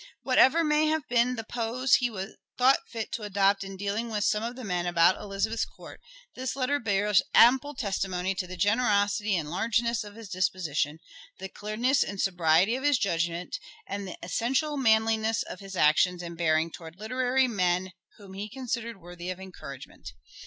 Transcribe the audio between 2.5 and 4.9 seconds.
thought fit to adopt in dealing with some of the men